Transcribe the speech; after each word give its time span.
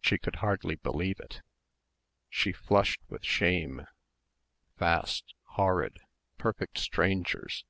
She 0.00 0.16
could 0.16 0.36
hardly 0.36 0.76
believe 0.76 1.18
it. 1.18 1.42
She 2.28 2.52
flushed 2.52 3.00
with 3.08 3.24
shame.... 3.24 3.84
Fast, 4.78 5.34
horrid... 5.42 5.98
perfect 6.38 6.78
strangers 6.78 7.64